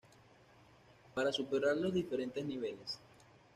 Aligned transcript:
Para 1.13 1.31
superar 1.31 1.77
los 1.77 1.93
diferentes 1.93 2.43
niveles. 2.43 2.99